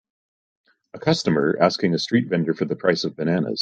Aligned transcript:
A 0.95 0.99
customer 0.99 1.55
asking 1.61 1.93
a 1.93 1.99
street 1.99 2.27
vendor 2.27 2.55
for 2.55 2.65
the 2.65 2.75
price 2.75 3.03
of 3.03 3.15
bananas. 3.15 3.59